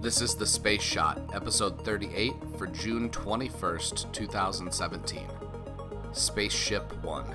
[0.00, 5.26] This is the Space Shot, episode 38 for June 21st, 2017.
[6.12, 7.26] Spaceship One.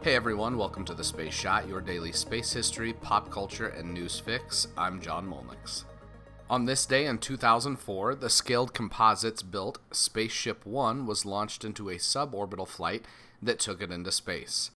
[0.00, 4.18] Hey everyone, welcome to the Space Shot, your daily space history, pop culture, and news
[4.18, 4.68] fix.
[4.78, 5.84] I'm John Molnix.
[6.48, 11.96] On this day in 2004, the scaled composites built Spaceship One was launched into a
[11.96, 13.04] suborbital flight
[13.42, 14.70] that took it into space.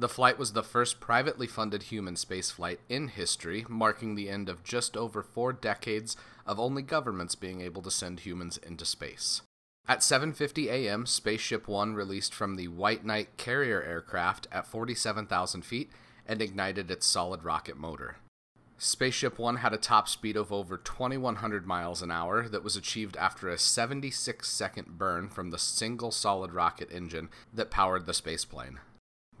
[0.00, 4.64] The flight was the first privately funded human spaceflight in history, marking the end of
[4.64, 9.42] just over four decades of only governments being able to send humans into space.
[9.86, 15.90] At 7:50 a.m., Spaceship 1 released from the White Knight carrier aircraft at 47,000 feet
[16.24, 18.16] and ignited its solid rocket motor.
[18.78, 23.18] Spaceship 1 had a top speed of over 2100 miles an hour that was achieved
[23.18, 28.78] after a 76 second burn from the single solid rocket engine that powered the spaceplane.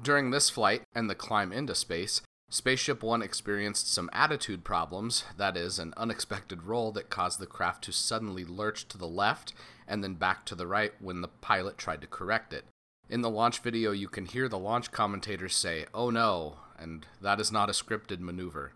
[0.02, 5.56] During this flight and the climb into space, Spaceship One experienced some attitude problems, that
[5.56, 9.52] is, an unexpected roll that caused the craft to suddenly lurch to the left
[9.86, 12.64] and then back to the right when the pilot tried to correct it.
[13.10, 17.38] In the launch video, you can hear the launch commentators say, Oh no, and that
[17.38, 18.72] is not a scripted maneuver.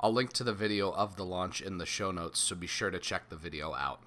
[0.00, 2.90] I'll link to the video of the launch in the show notes, so be sure
[2.90, 4.04] to check the video out.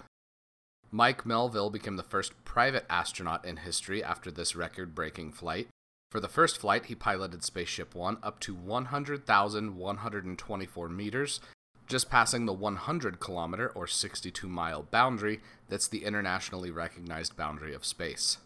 [0.90, 5.68] Mike Melvill became the first private astronaut in history after this record breaking flight.
[6.12, 11.40] For the first flight, he piloted Spaceship One up to 100,124 meters,
[11.86, 17.86] just passing the 100 kilometer or 62 mile boundary that's the internationally recognized boundary of
[17.86, 18.36] space.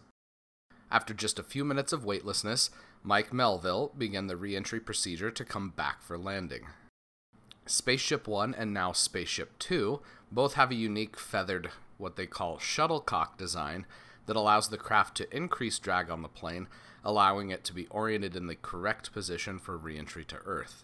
[0.89, 2.69] After just a few minutes of weightlessness,
[3.03, 6.67] Mike Melvill began the reentry procedure to come back for landing.
[7.65, 9.99] Spaceship 1 and now Spaceship 2
[10.31, 13.85] both have a unique feathered, what they call shuttlecock design
[14.27, 16.67] that allows the craft to increase drag on the plane
[17.07, 20.83] allowing it to be oriented in the correct position for reentry to Earth.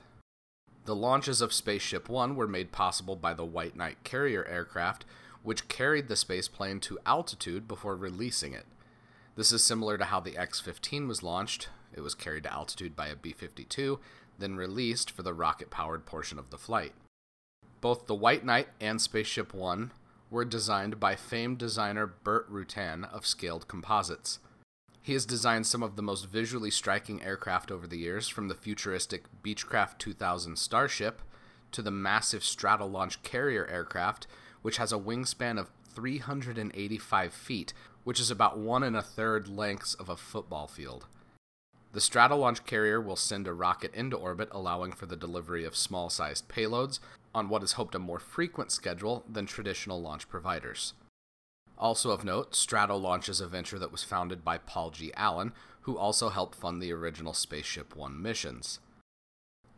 [0.85, 5.03] The launches of Spaceship One were made possible by the White Knight carrier aircraft,
[5.43, 8.65] which carried the spaceplane to altitude before releasing it.
[9.35, 11.67] This is similar to how the X 15 was launched.
[11.93, 13.99] It was carried to altitude by a B 52,
[14.39, 16.93] then released for the rocket powered portion of the flight.
[17.81, 19.91] Both the White Knight and Spaceship One
[20.33, 24.39] were designed by famed designer Burt Rutan of Scaled Composites.
[24.99, 28.55] He has designed some of the most visually striking aircraft over the years, from the
[28.55, 31.21] futuristic Beechcraft 2000 Starship
[31.71, 34.25] to the massive straddle Stratolaunch carrier aircraft,
[34.63, 37.73] which has a wingspan of 385 feet,
[38.03, 41.05] which is about one and a third lengths of a football field.
[41.91, 45.75] The straddle Stratolaunch carrier will send a rocket into orbit, allowing for the delivery of
[45.75, 46.99] small sized payloads
[47.33, 50.93] on what is hoped a more frequent schedule than traditional launch providers.
[51.77, 55.11] Also of note, Stratolaunch is a venture that was founded by Paul G.
[55.15, 55.51] Allen,
[55.81, 58.79] who also helped fund the original Spaceship One missions.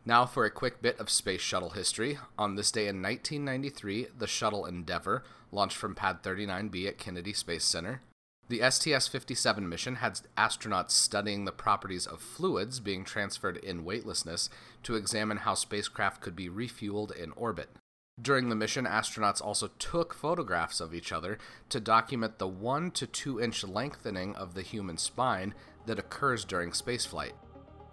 [0.04, 2.18] Now for a quick bit of space shuttle history.
[2.38, 7.64] On this day in 1993, the shuttle Endeavour launched from Pad 39B at Kennedy Space
[7.64, 8.02] Center.
[8.48, 14.48] The STS 57 mission had astronauts studying the properties of fluids being transferred in weightlessness
[14.84, 17.70] to examine how spacecraft could be refueled in orbit.
[18.22, 21.38] During the mission, astronauts also took photographs of each other
[21.70, 25.52] to document the 1 to 2 inch lengthening of the human spine
[25.86, 27.32] that occurs during spaceflight.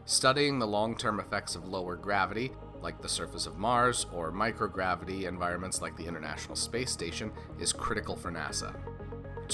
[0.05, 5.23] Studying the long term effects of lower gravity, like the surface of Mars, or microgravity
[5.23, 8.75] environments like the International Space Station, is critical for NASA.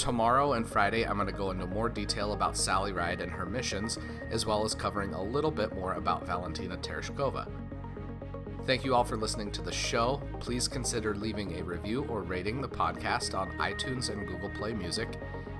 [0.00, 3.44] Tomorrow and Friday, I'm going to go into more detail about Sally Ride and her
[3.44, 3.98] missions,
[4.30, 7.46] as well as covering a little bit more about Valentina Tereshkova.
[8.64, 10.22] Thank you all for listening to the show.
[10.40, 15.06] Please consider leaving a review or rating the podcast on iTunes and Google Play Music.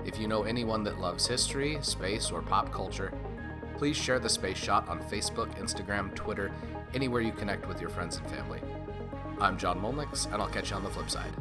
[0.05, 3.13] If you know anyone that loves history, space, or pop culture,
[3.77, 6.51] please share the Space Shot on Facebook, Instagram, Twitter,
[6.95, 8.59] anywhere you connect with your friends and family.
[9.39, 11.31] I'm John Molnix, and I'll catch you on the flip side.